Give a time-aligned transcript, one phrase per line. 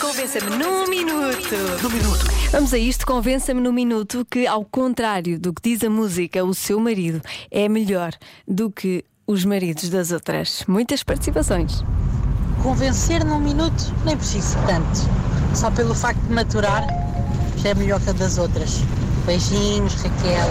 [0.00, 1.54] Convença-me num minuto.
[1.82, 2.24] Num minuto.
[2.50, 6.54] Vamos a isto, convença-me num minuto que, ao contrário do que diz a música, o
[6.54, 7.20] seu marido
[7.50, 8.12] é melhor
[8.48, 10.64] do que os maridos das outras.
[10.66, 11.84] Muitas participações.
[12.62, 14.98] Convencer num minuto nem preciso tanto.
[15.54, 16.86] Só pelo facto de maturar
[17.58, 18.80] já é melhor que a das outras.
[19.26, 20.48] Beijinhos, Raquel.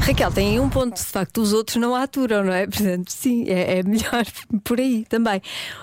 [0.00, 2.64] Raquel, tem um ponto, de facto, os outros não aturam, não é?
[2.68, 4.24] Portanto, sim, é, é melhor
[4.62, 5.42] por aí também.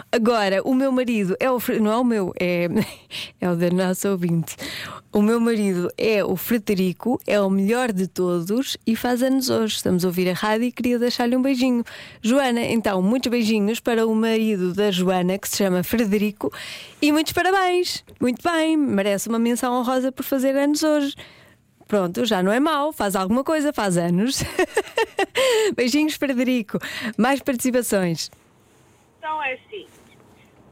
[0.09, 1.59] Agora, o meu marido é o.
[1.81, 2.69] Não é o meu, é,
[3.41, 4.55] é o da nossa ouvinte.
[5.11, 9.75] O meu marido é o Frederico, é o melhor de todos e faz anos hoje.
[9.75, 11.83] Estamos a ouvir a rádio e queria deixar-lhe um beijinho.
[12.21, 16.51] Joana, então, muitos beijinhos para o marido da Joana, que se chama Frederico,
[17.01, 18.01] e muitos parabéns.
[18.19, 21.15] Muito bem, merece uma menção honrosa por fazer anos hoje.
[21.93, 24.43] Pronto, já não é mau, faz alguma coisa, faz anos.
[25.77, 26.79] Beijinhos, Frederico.
[27.19, 28.31] Mais participações.
[29.19, 29.85] Então é assim: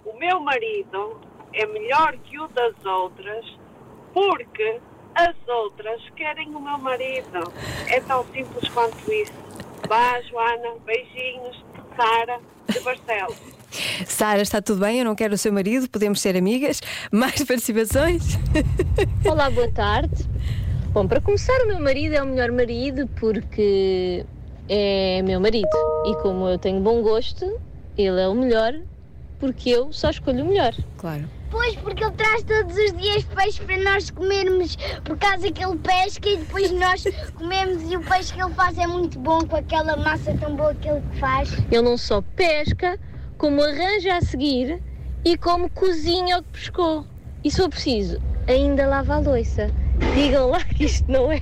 [0.03, 1.21] o meu marido
[1.53, 3.45] é melhor que o das outras
[4.11, 4.79] porque
[5.13, 7.53] as outras querem o meu marido.
[7.85, 9.31] É tão simples quanto isso.
[9.87, 11.63] Vá, Joana, beijinhos,
[11.95, 13.37] Sara, de Barcelos.
[14.07, 14.97] Sara, está tudo bem?
[14.97, 16.81] Eu não quero o seu marido, podemos ser amigas.
[17.11, 18.23] Mais participações?
[19.23, 20.31] Olá, boa tarde.
[20.93, 24.25] Bom, para começar, o meu marido é o melhor marido porque
[24.67, 25.69] é meu marido.
[26.05, 27.45] E como eu tenho bom gosto,
[27.97, 28.73] ele é o melhor
[29.39, 30.73] porque eu só escolho o melhor.
[30.97, 31.29] Claro.
[31.49, 34.75] Pois, porque ele traz todos os dias peixe para nós comermos
[35.05, 37.03] por causa que ele pesca e depois nós
[37.35, 40.75] comemos e o peixe que ele faz é muito bom com aquela massa tão boa
[40.75, 41.53] que ele faz.
[41.71, 42.99] Ele não só pesca,
[43.37, 44.83] como arranja a seguir
[45.23, 47.05] e como cozinha o que pescou.
[47.45, 49.71] E se for preciso, ainda lava a louça.
[50.15, 51.41] Digam lá que isto não é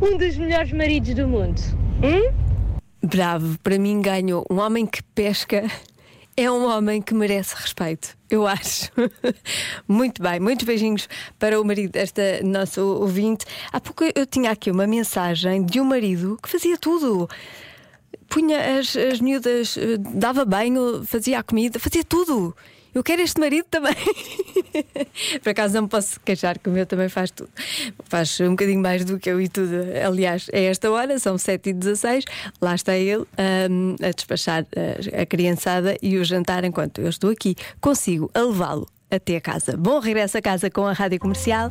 [0.00, 1.60] um dos melhores maridos do mundo.
[2.02, 2.32] Hum?
[3.04, 5.64] Bravo, para mim ganhou um homem que pesca.
[6.34, 8.90] É um homem que merece respeito, eu acho.
[9.86, 11.06] Muito bem, muitos beijinhos
[11.38, 13.44] para o marido desta nossa ouvinte.
[13.70, 17.28] Há pouco eu tinha aqui uma mensagem de um marido que fazia tudo.
[18.30, 22.56] Punha as, as miúdas, eh, dava banho, fazia a comida, fazia tudo.
[22.94, 23.94] Eu quero este marido também.
[25.42, 27.50] Por acaso não posso queixar que o meu também faz tudo.
[28.04, 29.72] Faz um bocadinho mais do que eu e tudo.
[30.06, 32.24] Aliás, é esta hora, são 7h16,
[32.60, 33.24] lá está ele
[33.70, 37.56] um, a despachar a, a criançada e o jantar enquanto eu estou aqui.
[37.80, 39.76] Consigo a levá-lo até a casa.
[39.76, 41.68] Bom regresso a casa com a rádio comercial.